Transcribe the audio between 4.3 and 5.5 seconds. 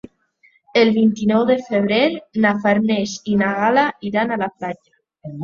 a la platja.